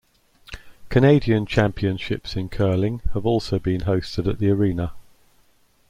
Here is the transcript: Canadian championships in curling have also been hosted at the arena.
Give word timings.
Canadian 0.89 1.45
championships 1.45 2.35
in 2.35 2.49
curling 2.49 3.03
have 3.13 3.23
also 3.23 3.59
been 3.59 3.81
hosted 3.81 4.27
at 4.27 4.39
the 4.39 4.49
arena. 4.49 4.93